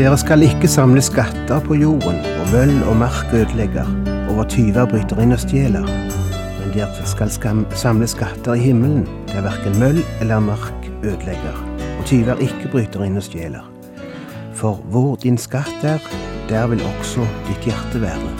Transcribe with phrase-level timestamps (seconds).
[0.00, 3.84] Dere skal ikke samle skatter på jorden, og møll og mark ødelegger,
[4.30, 5.84] og hvor tyver bryter inn og stjeler.
[6.56, 7.28] Men dere skal
[7.76, 11.60] samle skatter i himmelen, der verken møll eller mark ødelegger,
[11.98, 13.66] og tyver ikke bryter inn og stjeler.
[14.56, 16.00] For hvor din skatt er,
[16.48, 18.39] der vil også ditt hjerte være.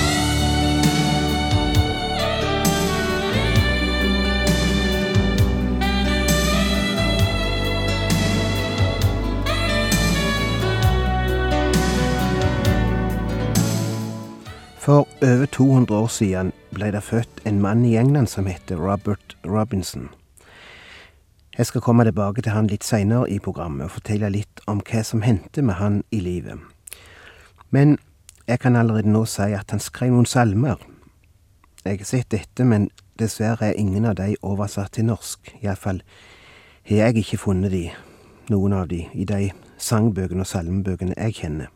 [14.81, 19.37] For over 200 år siden ble det født en mann i England som heter Robert
[19.45, 20.07] Robinson.
[21.57, 25.03] Jeg skal komme tilbake til han litt seinere i programmet og fortelle litt om hva
[25.05, 26.57] som hendte med han i livet.
[27.69, 27.99] Men
[28.47, 30.81] jeg kan allerede nå si at han skrev noen salmer.
[31.85, 32.89] Jeg har sett dette, men
[33.21, 35.51] dessverre er ingen av de oversatt til norsk.
[35.61, 36.01] Iallfall
[36.89, 37.83] har jeg ikke funnet de,
[38.49, 41.69] noen av de, i de sangbøkene og salmebøkene jeg kjenner.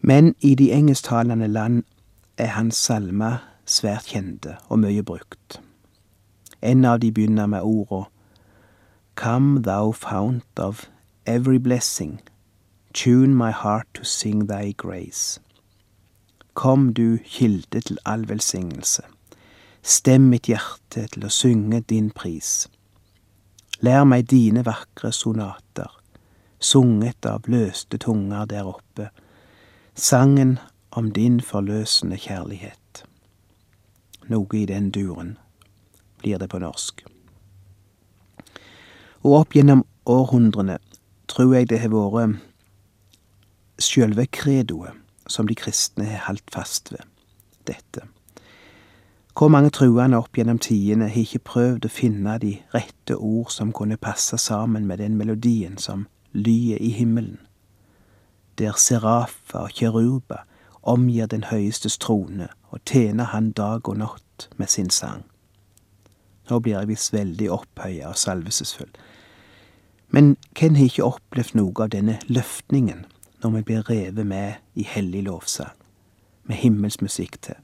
[0.00, 1.82] Men i de engelsktalende land
[2.38, 5.60] er hans salmer svært kjente og mye brukt.
[6.62, 8.06] En av de begynner med orda
[9.14, 10.88] Come thou fount of
[11.26, 12.20] every blessing,
[12.94, 15.40] tune my heart to sing thy grace.
[16.54, 19.02] Kom du kilde til all velsignelse,
[19.82, 22.68] stem mitt hjerte til å synge din pris.
[23.80, 25.92] Lær meg dine vakre sonater,
[26.58, 29.10] sunget av løste tunger der oppe,
[30.00, 30.58] sangen
[30.90, 33.04] om din forløsende kjærlighet.
[34.30, 35.36] Noe i den duren
[36.18, 37.04] blir det på norsk.
[39.22, 40.78] Og opp gjennom århundrene
[41.28, 42.40] tror jeg det har vært
[43.80, 44.96] sjølve kredoet
[45.30, 47.04] som de kristne har holdt fast ved,
[47.68, 48.06] dette.
[49.36, 53.72] Hvor mange truende opp gjennom tidene har ikke prøvd å finne de rette ord som
[53.72, 57.38] kunne passe sammen med den melodien som lyder i himmelen,
[58.60, 60.44] der serafer og kjeruber
[60.82, 65.24] omgir den høyestes trone og tjener han dag og natt med sin sang.
[66.50, 68.90] Nå blir jeg visst veldig opphøya og salvesesfull.
[70.10, 73.04] Men hvem har ikke opplevd noe av denne løftningen
[73.40, 75.76] når vi blir revet med i hellig lovsang,
[76.44, 77.60] med himmelsmusikk til?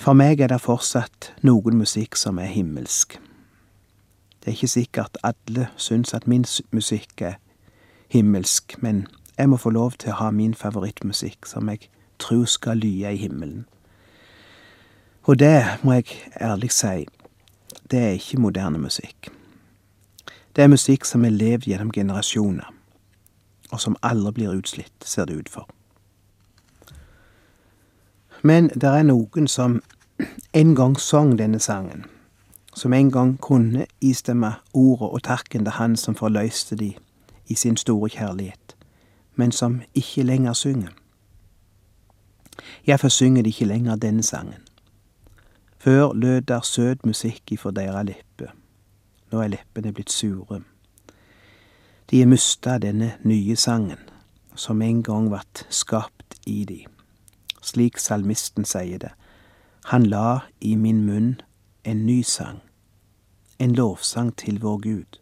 [0.00, 3.18] For meg er det fortsatt noen musikk som er himmelsk.
[4.40, 7.36] Det er ikke sikkert alle syns at min musikk er
[8.10, 9.06] himmelsk, men
[9.38, 11.88] jeg må få lov til å ha min favorittmusikk, som jeg
[12.18, 13.64] tror skal lye i himmelen.
[15.22, 17.06] Og det må jeg ærlig si,
[17.90, 19.30] det er ikke moderne musikk.
[20.56, 22.66] Det er musikk som er levd gjennom generasjoner,
[23.70, 25.68] og som aldri blir utslitt, ser det ut for.
[28.42, 29.82] Men det er noen som
[30.52, 32.04] en gang sang denne sangen,
[32.74, 36.94] som en gang kunne istemme ordet og takken til Han som forløste de
[37.50, 38.76] i sin store kjærlighet,
[39.34, 40.90] men som ikke lenger synger.
[42.86, 44.62] Derfor synger de ikke lenger denne sangen.
[45.78, 48.50] Før lød der søt musikk ifra deres lepper.
[49.32, 50.60] Nå er leppene blitt sure.
[52.10, 53.98] De har mista denne nye sangen,
[54.54, 56.84] som en gang vart skapt i de.
[57.62, 59.12] Slik salmisten sier det.
[59.84, 61.40] Han la i min munn
[61.84, 62.60] en ny sang,
[63.58, 65.19] en lovsang til vår Gud.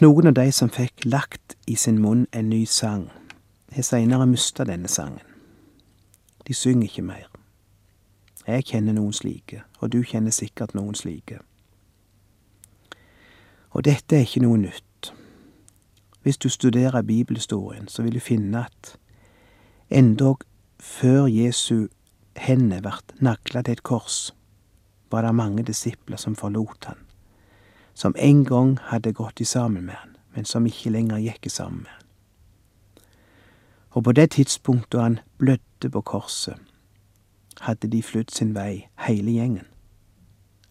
[0.00, 3.10] Noen av de som fikk lagt i sin munn en ny sang,
[3.72, 5.26] har seinere mista denne sangen.
[6.46, 7.28] De synger ikke mer.
[8.46, 11.38] Jeg kjenner noen slike, og du kjenner sikkert noen slike.
[13.72, 15.12] Og dette er ikke noe nytt.
[16.22, 18.96] Hvis du studerer bibelhistorien, så vil du finne at
[19.90, 20.44] endog
[20.80, 21.88] før Jesu
[22.36, 24.32] hender vart nagla til et kors,
[25.12, 27.01] var det mange disipler som forlot han,
[27.94, 31.48] som en gang hadde gått i sammen med han, men som ikke lenger gikk i
[31.48, 31.98] sammen med han.
[33.90, 36.56] Og på det tidspunktet han blødde på korset,
[37.60, 39.66] hadde de flydd sin vei, hele gjengen,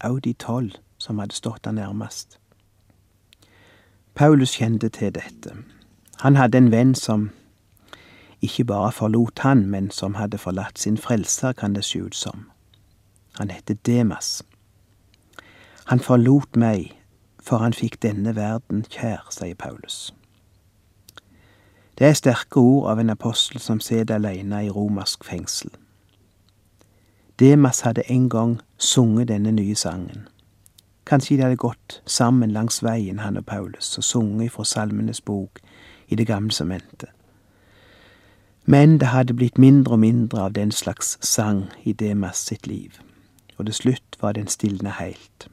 [0.04, 2.40] òg de tolv som hadde stått han nærmest.
[4.16, 5.54] Paulus kjente til dette.
[6.20, 7.30] Han hadde en venn som
[8.42, 12.50] ikke bare forlot han, men som hadde forlatt sin frelser, kan det se ut som.
[13.38, 14.44] Han het Demas.
[15.86, 16.92] Han forlot meg
[17.42, 20.14] for han fikk denne verden kjær, sier Paulus.
[21.98, 25.70] Det er sterke ord av en apostel som sitter alene i romersk fengsel.
[27.40, 30.28] Demas hadde en gang sunget denne nye sangen.
[31.06, 35.60] Kanskje de hadde gått sammen langs veien, han og Paulus, og sunget fra Salmenes bok
[36.08, 37.08] i Det gamle som mente.
[38.66, 42.98] Men det hadde blitt mindre og mindre av den slags sang i Demas sitt liv,
[43.58, 45.51] og til slutt var den stilna heilt.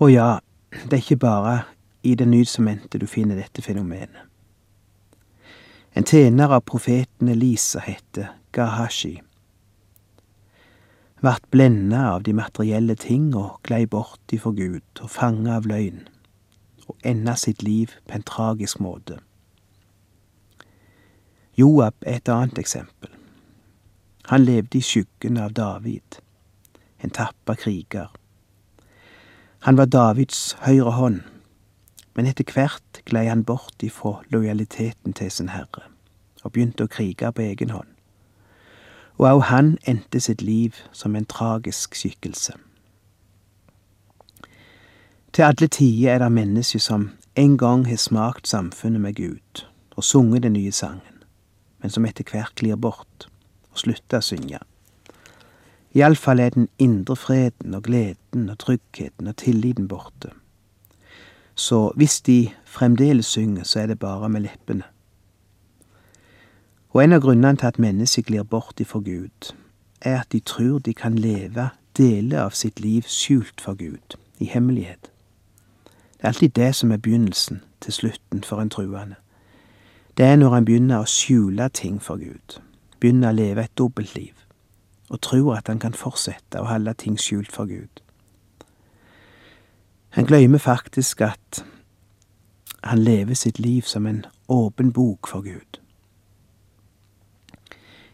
[0.00, 0.38] Og ja,
[0.72, 1.62] det er ikke bare
[2.02, 4.22] i Det nytestamentet du finner dette fenomenet.
[5.92, 9.20] En tjener av profeten Elisa heter Gahashi.
[11.20, 16.06] Vart blenda av de materielle ting og glei bort ifra Gud og fanga av løgn,
[16.88, 19.18] og enda sitt liv på en tragisk måte.
[21.58, 23.10] Joab er et annet eksempel.
[24.32, 26.22] Han levde i skyggen av David,
[27.04, 28.08] en tappa kriger.
[29.60, 31.20] Han var Davids høyre hånd,
[32.16, 35.84] men etter hvert glei han bort ifra lojaliteten til sin herre,
[36.40, 37.90] og begynte å krige på egen hånd.
[39.20, 42.56] Og òg han endte sitt liv som en tragisk skikkelse.
[45.36, 50.04] Til alle tider er det mennesker som en gang har smakt samfunnet med Gud og
[50.04, 51.20] sunget den nye sangen,
[51.84, 53.28] men som etter hvert glir bort
[53.70, 54.64] og slutter å synge.
[55.94, 60.30] Iallfall er den indre freden og gleden og tryggheten og tilliten borte.
[61.54, 64.82] Så hvis de fremdeles synger, så er det bare med leppene.
[66.90, 69.52] Og en av grunnene til at mennesker glir bort ifra Gud,
[70.00, 74.44] er at de tror de kan leve deler av sitt liv skjult for Gud, i
[74.44, 75.10] hemmelighet.
[76.16, 79.14] Det er alltid det som er begynnelsen til slutten for en truende.
[80.16, 82.60] Det er når en begynner å skjule ting for Gud,
[83.00, 84.34] begynner å leve et dobbeltliv,
[85.10, 88.00] og tror at han kan fortsette å holde ting skjult for Gud.
[90.14, 91.64] Han glemmer faktisk at
[92.82, 95.80] han lever sitt liv som en åpen bok for Gud.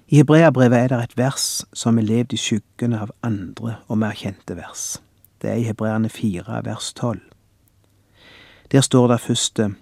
[0.08, 4.16] I Hebreabrevet er det et vers som er levd i skyggen av andre og mer
[4.16, 5.00] kjente vers.
[5.42, 7.20] Det er i Hebreerne 4, vers 12.
[8.72, 9.74] Der står det første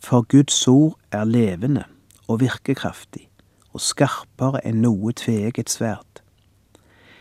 [0.00, 1.84] For Guds ord er levende
[2.28, 3.28] og virkekraftig
[3.72, 6.22] og skarpere enn noe tveegget sverd.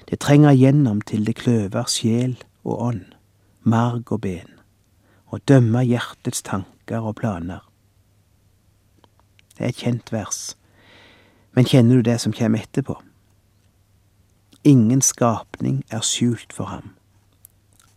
[0.10, 3.06] Det trenger gjennom til det kløver sjel og ånd
[3.64, 4.50] marg og ben,
[5.28, 7.62] og dømmer hjertets tanker og planer.
[9.58, 10.56] Det er et kjent vers,
[11.54, 12.98] men kjenner du det som kommer etterpå?
[14.64, 16.96] Ingen skapning er skjult for ham.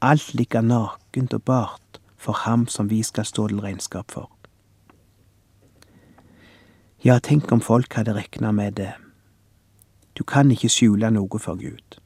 [0.03, 4.31] Alt ligger nakent og bart for ham som vi skal stå til regnskap for.
[7.05, 8.93] Ja, tenk om folk hadde regna med det.
[10.19, 11.99] Du kan ikke skjule noe for Gud.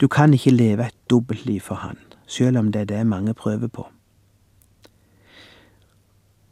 [0.00, 1.98] Du kan ikke leve et dobbeltliv for Han
[2.32, 3.86] sjøl om det er det mange prøver på.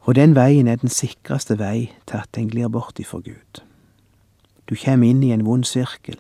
[0.01, 3.63] Og den veien er den sikreste vei til at en glir bort ifra Gud.
[4.69, 6.19] Du kjem inn i en vond sirkel.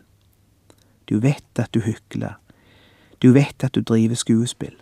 [1.08, 2.38] Du vet at du hykler.
[3.22, 4.76] Du vet at du driver skuespill.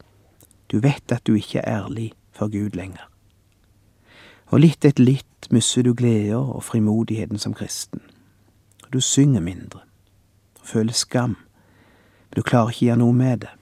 [0.73, 3.09] Du vet at du ikke er ærlig for Gud lenger.
[4.49, 8.01] Og litt etter litt mister du gleda og frimodigheten som kristen.
[8.93, 9.83] Du synger mindre
[10.61, 11.37] og føler skam,
[12.31, 13.53] men du klarer ikke gjøre noe med det.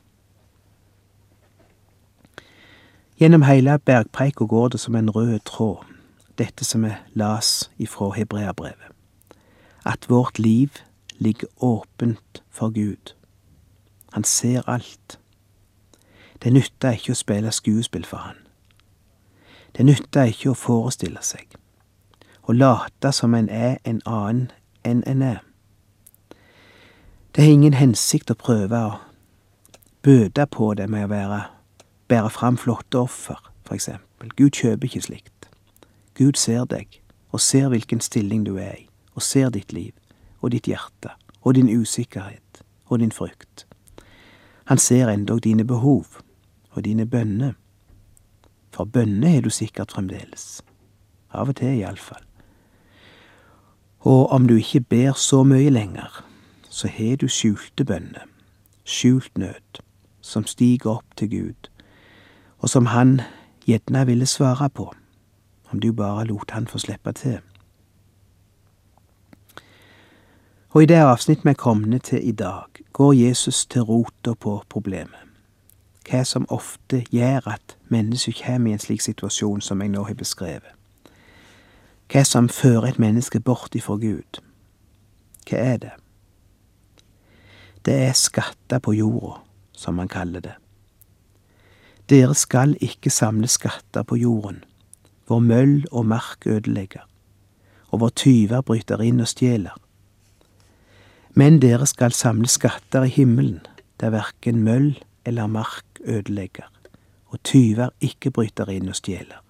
[3.19, 5.83] Gjennom heile bergpreika går det som en rød tråd,
[6.39, 8.93] dette som er las ifra hebreabrevet,
[9.87, 10.71] at vårt liv
[11.19, 13.15] ligger åpent for Gud.
[14.13, 15.19] Han ser alt.
[16.43, 18.46] Det nytter ikke å spille skuespill for han.
[19.77, 21.51] Det nytter ikke å forestille seg,
[22.49, 24.47] å late som en er en annen
[24.85, 25.43] enn en er.
[27.37, 28.95] Det har ingen hensikt å prøve å
[30.07, 31.41] bøte på det med å være
[32.09, 34.31] bære fram flotte offer, for eksempel.
[34.37, 35.49] Gud kjøper ikke slikt.
[36.15, 37.01] Gud ser deg,
[37.35, 39.93] og ser hvilken stilling du er i, og ser ditt liv,
[40.41, 43.67] og ditt hjerte, og din usikkerhet, og din frykt.
[44.73, 46.23] Han ser endog dine behov,
[46.73, 47.53] og dine bønner.
[48.77, 50.61] For bønner har du sikkert fremdeles.
[51.33, 52.23] Av og til, iallfall.
[54.07, 56.21] Og om du ikke ber så mye lenger,
[56.69, 58.29] så har du skjulte bønner,
[58.85, 59.81] skjult nød,
[60.21, 61.71] som stiger opp til Gud
[62.59, 63.21] og som han
[63.67, 64.95] gjerne ville svare på,
[65.71, 67.39] om du bare lot han få slippe til.
[70.71, 74.63] Og i det avsnitt vi er kommet til i dag, går Jesus til rota på
[74.69, 75.23] problemet.
[76.11, 80.19] Hva som ofte gjør at mennesker kommer i en slik situasjon som jeg nå har
[80.19, 80.73] beskrevet.
[82.13, 84.41] Hva som fører et menneske bort ifra Gud.
[85.47, 85.95] Hva er det?
[87.87, 89.41] Det er skatter på jorda,
[89.73, 90.55] som man kaller det
[92.07, 94.61] Dere skal ikke samle skatter på jorden,
[95.27, 97.03] hvor møll og mark ødelegger,
[97.91, 99.75] og hvor tyver bryter inn og stjeler.
[101.35, 103.59] Men dere skal samle skatter i himmelen,
[103.99, 104.93] der verken møll
[105.27, 106.71] eller mark ødelegger,
[107.33, 109.43] og tyver ikke bryter inn og stjeler.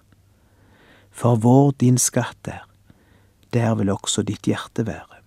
[1.11, 2.65] For hvor din skatt er,
[3.53, 5.17] der vil også ditt hjerte være.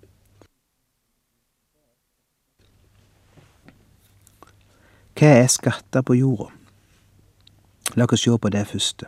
[5.20, 6.46] Hva er skatter på jorda?
[7.92, 9.06] La oss se på det første.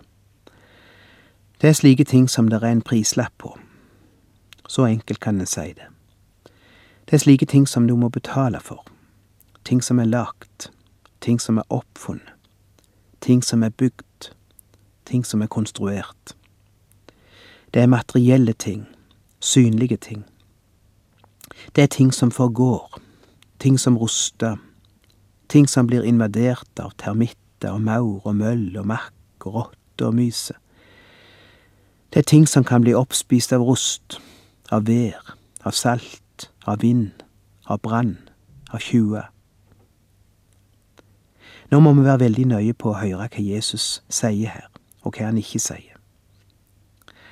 [1.61, 3.55] Det er slike ting som det er en prislapp på.
[4.69, 5.89] Så enkelt kan en si det.
[7.09, 8.85] Det er slike ting som du må betale for.
[9.65, 10.69] Ting som er lagt.
[11.21, 12.42] Ting som er oppfunnet.
[13.23, 14.33] Ting som er bygd.
[15.07, 16.37] Ting som er konstruert.
[17.75, 18.87] Det er materielle ting.
[19.41, 20.25] Synlige ting.
[21.77, 23.01] Det er ting som forgår.
[23.59, 24.57] Ting som ruster.
[25.49, 30.15] Ting som blir invadert av termitter og maur og møll og makk og rotte og
[30.15, 30.55] myse.
[32.13, 34.19] Det er ting som kan bli oppspist av rust,
[34.71, 37.23] av vær, av salt, av vind,
[37.71, 38.19] av brann,
[38.73, 39.23] av tjue.
[41.73, 44.67] Nå må vi være veldig nøye på å høre hva Jesus sier her,
[45.01, 45.95] og hva han ikke sier.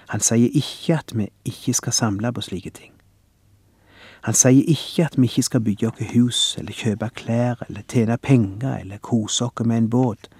[0.08, 2.94] Han sier ikke at vi ikke skal samle på slike ting.
[4.24, 8.16] Han sier ikke at vi ikke skal bygge oss hus, eller kjøpe klær, eller tjene
[8.16, 10.30] penger, eller kose oss med en båt,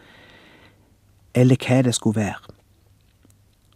[1.34, 2.56] eller hva det skulle være.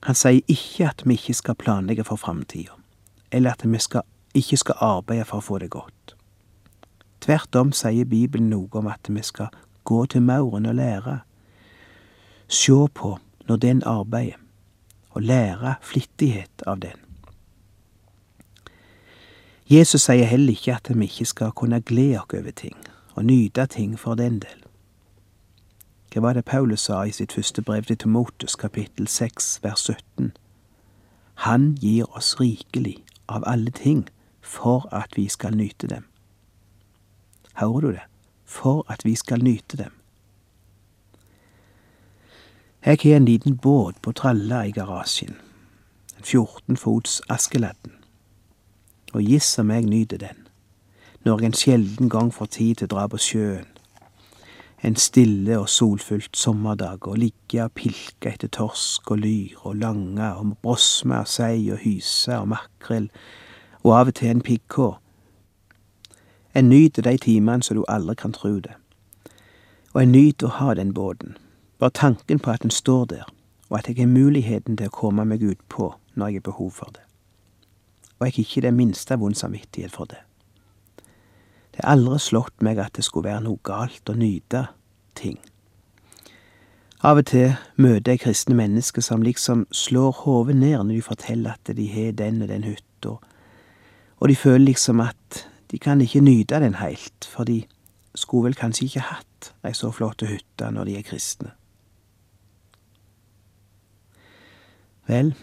[0.09, 2.73] Han sier ikke at vi ikke skal planlegge for framtida,
[3.31, 6.17] eller at vi skal, ikke skal arbeide for å få det godt.
[7.21, 9.53] Tvert om sier Bibelen noe om at vi skal
[9.85, 11.19] gå til mauren og lære,
[12.49, 14.41] se på når den arbeider,
[15.11, 16.99] og lære flittighet av den.
[19.71, 22.77] Jesus sier heller ikke at vi ikke skal kunne glede oss over ting,
[23.15, 24.65] og nyte ting for den del.
[26.13, 30.33] Hva var det Paulus sa i sitt første brev til Timotus, kapittel 6, vers 17?
[31.35, 34.05] Han gir oss rikelig av alle ting
[34.41, 36.05] for at vi skal nyte dem.
[37.55, 38.05] Hører du det?
[38.55, 39.91] For at vi skal nyte dem.
[42.85, 45.35] Jeg har en liten båt på tralla i garasjen.
[46.19, 47.93] En 14 fots Askeladden
[49.15, 50.49] og giss om jeg nyter den,
[51.25, 53.69] når jeg en sjelden gang får tid til å dra på sjøen.
[54.85, 60.27] En stille og solfylt sommerdag og ligge og pilke etter torsk og lyr og lange
[60.35, 63.09] og brosme og sei og hyse og makrell
[63.81, 64.91] og av og til en piggkå.
[66.55, 68.75] En nyter de timene så du aldri kan tru det.
[69.95, 71.37] Og en nyter å ha den båten.
[71.79, 73.25] Bare tanken på at den står der,
[73.71, 76.95] og at jeg har muligheten til å komme meg utpå når jeg har behov for
[76.95, 77.05] det
[78.25, 80.21] og jeg har ikke det minste vond samvittighet for det.
[81.75, 84.69] Det har aldri slått meg at det skulle være noe galt å nyte
[85.19, 85.37] ting.
[87.05, 91.59] Av og til møter jeg kristne mennesker som liksom slår hodet ned når de forteller
[91.59, 93.19] at de har den og den hytta,
[94.17, 97.65] og de føler liksom at de kan ikke nyte den heilt, for de
[98.15, 101.51] skulle vel kanskje ikke hatt ei så flott hytte når de er kristne.
[105.07, 105.35] Vel,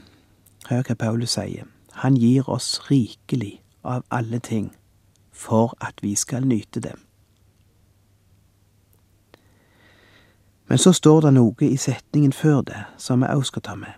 [0.70, 1.68] hør hva Paulus sier.
[2.02, 4.72] Han gir oss rikelig av alle ting
[5.32, 7.02] for at vi skal nyte dem.
[10.68, 13.92] Men så står det noe i setningen før det som vi òg skal ta med.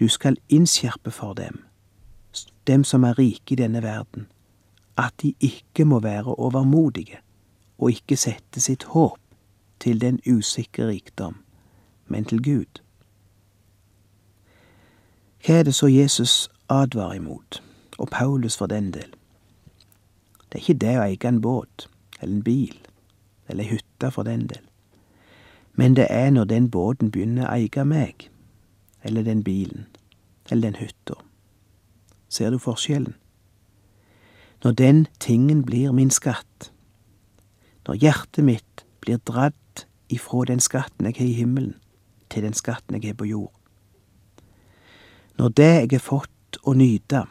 [0.00, 1.62] Du skal innskjerpe for dem,
[2.66, 4.26] dem som er rike i denne verden,
[4.96, 7.18] at de ikke må være overmodige
[7.78, 9.18] og ikke sette sitt håp
[9.80, 11.36] til den usikre rikdom,
[12.06, 12.82] men til Gud.
[15.42, 17.62] Hva er det så Jesus advarer imot,
[17.98, 19.10] og Paulus for den del?
[20.52, 21.88] Det er ikke det å eie en båt,
[22.20, 22.76] eller en bil,
[23.48, 24.62] eller ei hytte for den del.
[25.74, 28.28] Men det er når den båten begynner å eie meg,
[29.02, 29.88] eller den bilen,
[30.50, 31.18] eller den hytta.
[32.32, 33.14] Ser du forskjellen?
[34.64, 36.70] Når den tingen blir min skatt,
[37.84, 41.74] når hjertet mitt blir dratt ifra den skatten jeg har i himmelen,
[42.30, 43.52] til den skatten jeg har på jord,
[45.36, 47.24] når det jeg har fått å nyte,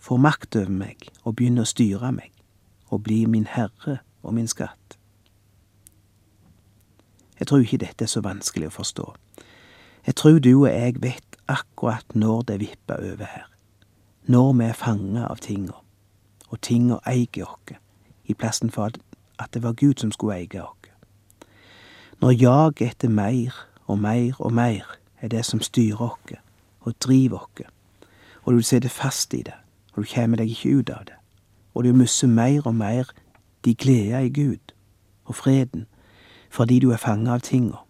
[0.00, 2.30] får makt over meg og begynner å styre meg,
[2.88, 4.96] og blir min herre og min skatt.
[7.36, 9.06] Jeg tror ikke dette er så vanskelig å forstå.
[10.06, 13.50] Jeg tror du og jeg vet akkurat når det vipper over her,
[14.26, 15.74] når vi er fanget av tinga,
[16.48, 17.76] og tinga eier oss,
[18.26, 18.90] i plassen for
[19.38, 20.90] at det var Gud som skulle eie oss.
[22.20, 23.54] Når jaget etter mer
[23.86, 26.34] og mer og mer er det som styrer oss,
[26.80, 27.70] og driver oss,
[28.42, 29.54] og du sitter fast i det,
[29.92, 31.18] og du kommer deg ikke ut av det,
[31.74, 33.12] og du mister mer og mer
[33.64, 34.74] de gleder i Gud
[35.24, 35.86] og freden,
[36.50, 37.82] fordi du er fanget av tinga.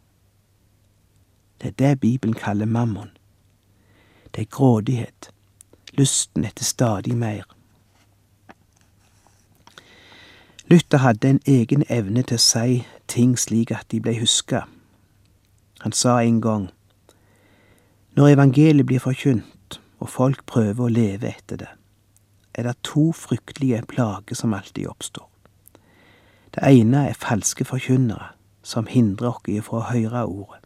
[1.60, 3.10] Det er det Bibelen kaller mammon.
[4.34, 5.30] Det er grådighet,
[5.98, 7.44] lysten etter stadig mer.
[10.66, 14.64] Luther hadde en egen evne til å si ting slik at de ble huska.
[15.84, 16.70] Han sa en gang,
[18.16, 21.68] Når evangeliet blir forkynt, og folk prøver å leve etter det,
[22.54, 25.28] er det to fryktelige plager som alltid oppstår.
[26.54, 30.62] Det ene er falske forkynnere som hindrer oss i å høre ordet.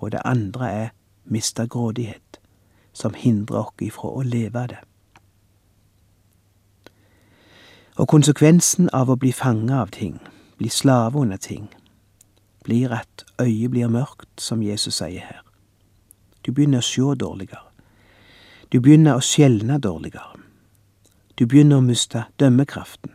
[0.00, 0.88] Og det andre er
[1.24, 2.23] mista grådighet,
[2.94, 4.80] som hindrer oss ifra å leve det.
[7.98, 10.18] Og konsekvensen av å bli fanget av ting,
[10.58, 11.68] bli slave under ting,
[12.64, 15.42] blir at øyet blir mørkt, som Jesus sier her.
[16.42, 17.62] Du begynner å se dårligere.
[18.72, 20.40] Du begynner å skjelne dårligere.
[21.38, 23.12] Du begynner å miste dømmekraften.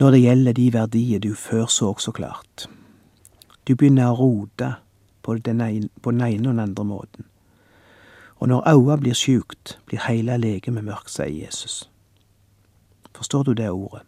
[0.00, 2.68] Når det gjelder de verdier du før så så klart.
[3.64, 4.74] Du begynner å rote
[5.22, 7.31] på den ene og den andre måten.
[8.42, 11.90] Og når øya blir sjukt, blir heile legemet mørkt, sier Jesus.
[13.14, 14.02] Forstår du det ordet?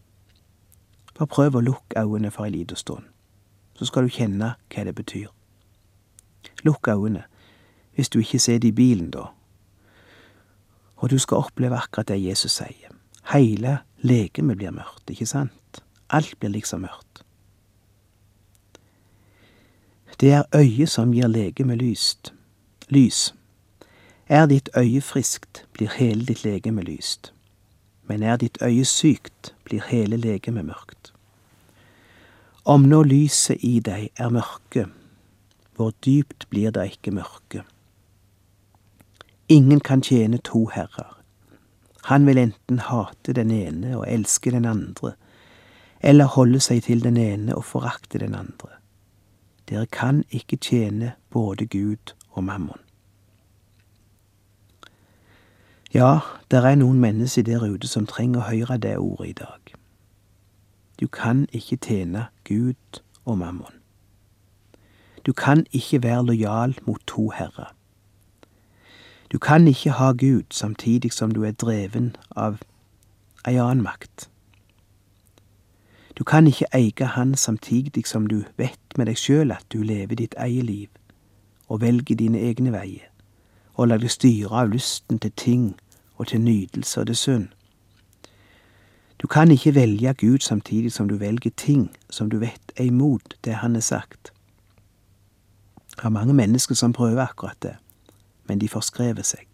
[1.15, 3.05] Bare prøv å lukke øynene for ei lita stund,
[3.79, 5.29] så skal du kjenne hva det betyr.
[6.67, 7.23] Lukk øynene,
[7.95, 9.29] hvis du ikke sitter i bilen, da.
[10.97, 12.91] Og du skal oppleve akkurat det Jesus sier.
[13.31, 15.83] Heile legemet blir mørkt, ikke sant?
[16.11, 17.23] Alt blir liksom mørkt.
[20.19, 22.35] Det er øyet som gir legemet lyst.
[22.91, 23.31] Lys.
[24.29, 27.33] Er ditt øye friskt, blir hele ditt legeme lyst.
[28.07, 31.13] Men er ditt øye sykt, blir hele legemet mørkt.
[32.65, 34.87] Om nå lyset i deg er mørke,
[35.77, 37.65] hvor dypt blir det ikke mørke?
[39.49, 41.19] Ingen kan tjene to herrer.
[42.05, 45.13] Han vil enten hate den ene og elske den andre,
[46.01, 48.73] eller holde seg til den ene og forakte den andre.
[49.69, 52.84] Dere kan ikke tjene både Gud og mammon.
[55.95, 56.19] Ja,
[56.51, 59.75] det er noen mennesker der ute som trenger å høre det ordet i dag.
[60.99, 63.77] Du kan ikke tjene Gud og mammon.
[65.27, 67.71] Du kan ikke være lojal mot to herrer.
[69.31, 72.59] Du kan ikke ha Gud samtidig som du er dreven av
[73.47, 74.29] ei annen makt.
[76.19, 80.15] Du kan ikke eie Han samtidig som du vet med deg sjøl at du lever
[80.15, 80.89] ditt eget liv
[81.69, 83.07] og velger dine egne veier,
[83.75, 85.75] og lar deg styre av lysten til ting
[86.17, 87.49] og til nytelse og til synd.
[89.23, 93.35] Du kan ikke velge Gud samtidig som du velger ting som du vet er imot
[93.45, 94.33] det Han har sagt.
[95.97, 97.77] Det er mange mennesker som prøver akkurat det,
[98.45, 99.47] men de forskrever seg.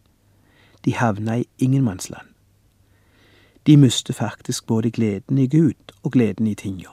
[0.85, 2.27] De havner i ingenmannsland.
[3.67, 6.89] De mister faktisk både gleden i Gud og gleden i tinga.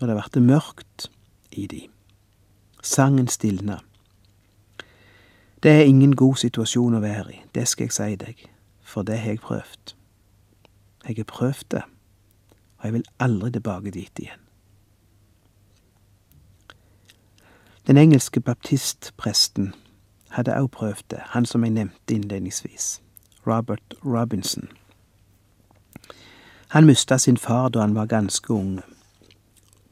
[0.00, 1.10] Og det blir mørkt
[1.50, 1.88] i de.
[2.82, 3.78] Sangen stilna.
[5.62, 8.46] Det er ingen god situasjon å være i, det skal jeg si deg,
[8.82, 9.92] for det har jeg prøvd.
[11.08, 11.82] Jeg har prøvd det,
[12.78, 14.40] og jeg vil aldri tilbake dit igjen.
[17.86, 19.74] Den engelske baptistpresten
[20.34, 23.02] hadde også prøvd det, han som jeg nevnte innledningsvis,
[23.46, 24.68] Robert Robinson.
[26.68, 28.80] Han mista sin far da han var ganske ung,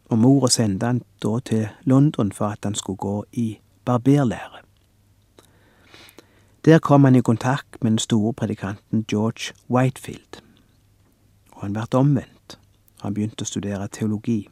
[0.09, 4.70] og mora sendte han da til London for at han skulle gå i barberlære.
[6.65, 10.43] Der kom han i kontakt med den store predikanten George Whitefield,
[11.53, 12.59] og han ble omvendt.
[13.01, 14.49] Han begynte å studere teologi.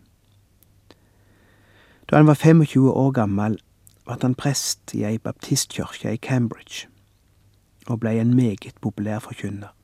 [2.09, 3.59] Da han var 25 år gammel,
[4.07, 6.89] ble han prest i ei baptistkirke i Cambridge,
[7.87, 9.75] og blei en meget populær forkynner.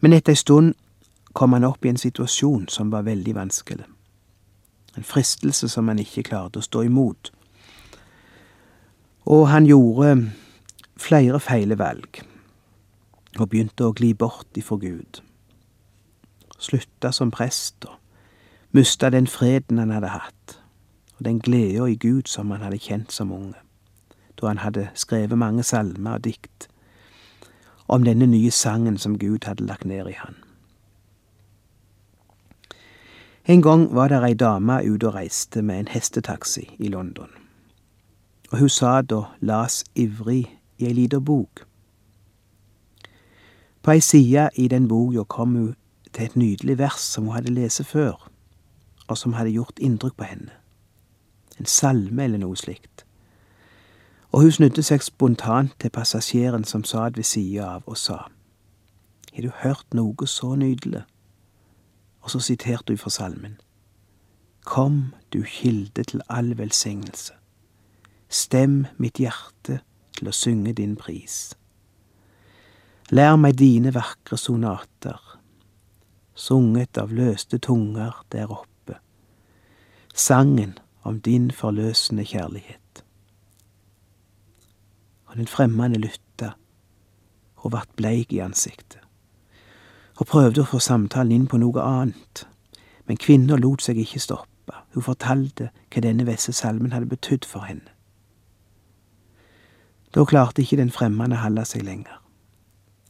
[0.00, 0.74] Men etter ei stund
[1.32, 3.84] kom han opp i en situasjon som var veldig vanskelig.
[4.96, 7.32] En fristelse som han ikke klarte å stå imot.
[9.24, 10.30] Og han gjorde
[11.00, 12.20] flere feile valg,
[13.38, 15.20] og begynte å gli bort ifra Gud.
[16.58, 17.96] Slutta som prest og
[18.74, 20.58] mista den freden han hadde hatt,
[21.16, 23.58] og den gleda i Gud som han hadde kjent som unge,
[24.40, 26.68] da han hadde skrevet mange salmer og dikt
[27.88, 30.36] om denne nye sangen som Gud hadde lagt ned i han.
[33.44, 37.28] En gang var der ei dame ute og reiste med en hestetaxi i London,
[38.54, 40.44] og hun satt og las ivrig
[40.78, 41.64] i ei lita bok.
[43.82, 45.74] På ei side i den boka kom hun
[46.12, 48.30] til et nydelig vers som hun hadde lest før,
[49.08, 50.54] og som hadde gjort inntrykk på henne.
[51.58, 53.02] En salme eller noe slikt.
[54.30, 58.22] Og hun snudde seg spontant til passasjeren som satt ved sida av, og sa,
[59.34, 61.02] Har du hørt noe så nydelig?
[62.22, 63.58] Og så siterte hun fra salmen.
[64.64, 67.34] Kom, du kilde til all velsignelse.
[68.28, 69.80] Stem mitt hjerte
[70.16, 71.54] til å synge din pris.
[73.14, 75.20] Lær meg dine vakre sonater,
[76.34, 78.98] sunget av løste tunger der oppe,
[80.14, 83.04] sangen om din forløsende kjærlighet.
[85.28, 86.54] Og den fremmede lytta
[87.64, 89.00] og vart bleik i ansiktet,
[90.16, 92.46] og prøvde å få samtalen inn på noe annet,
[93.04, 97.68] men kvinna lot seg ikke stoppe, hun fortalte hva denne vesse salmen hadde betydd for
[97.68, 97.93] henne.
[100.14, 102.20] Da klarte ikke den fremmede holde seg lenger.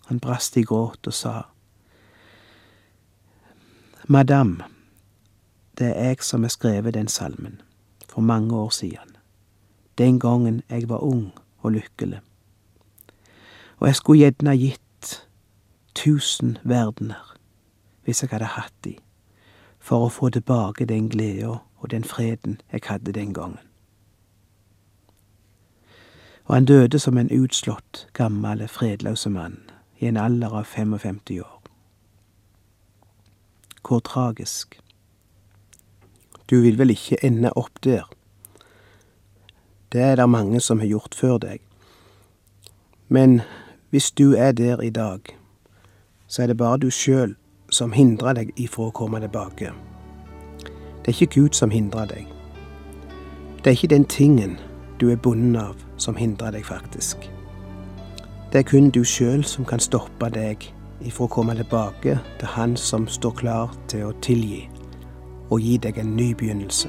[0.07, 1.43] Han brast i gråt og sa,
[4.09, 4.65] Madame,
[5.79, 7.61] det er jeg som har skrevet den salmen,
[8.09, 9.17] for mange år siden,
[9.99, 12.21] den gangen jeg var ung og lykkelig.
[13.79, 15.25] Og jeg skulle gjerne gitt
[15.95, 17.37] tusen verdener
[18.05, 18.97] hvis jeg hadde hatt de,
[19.81, 23.74] for å få tilbake den gleda og den freden jeg hadde den gangen
[26.45, 29.59] og han døde som en utslått, gammel, fredløse mann
[29.99, 31.61] i en alder av 55 år.
[33.89, 34.81] Hvor tragisk.
[36.51, 38.05] Du vil vel ikke ende opp der?
[39.93, 41.61] Det er det mange som har gjort før deg.
[43.09, 43.41] Men
[43.91, 45.21] hvis du er der i dag,
[46.27, 47.37] så er det bare du sjøl
[47.71, 49.73] som hindrer deg ifra å komme tilbake.
[51.05, 52.27] Det er ikke Gud som hindrer deg.
[53.59, 54.59] Det er ikke den tingen
[55.01, 57.29] du er bundet av, som hindrer deg, faktisk.
[58.53, 60.69] Det er kun du sjøl som kan stoppe deg
[61.05, 64.69] ifra å komme tilbake til Han som står klar til å tilgi
[65.51, 66.89] og gi deg en ny begynnelse.